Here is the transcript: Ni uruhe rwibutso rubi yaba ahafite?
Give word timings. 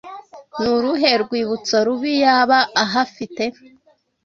Ni 0.59 0.67
uruhe 0.75 1.11
rwibutso 1.23 1.75
rubi 1.85 2.11
yaba 2.23 2.59
ahafite? 2.83 3.43